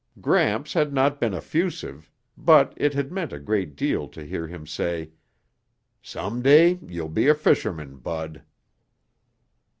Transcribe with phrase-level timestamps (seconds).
[0.19, 4.65] Gramps had not been effusive, but it had meant a great deal to hear him
[4.65, 5.11] say,
[6.01, 8.41] "Some day you'll be a fisherman, Bud."